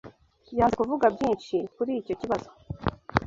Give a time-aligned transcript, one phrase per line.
[0.57, 2.49] Yanze kuvuga byinshi kuri icyo kibazo.